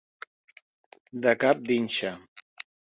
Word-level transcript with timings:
De 1.27 1.37
cap 1.45 1.63
d'inxa. 1.71 2.15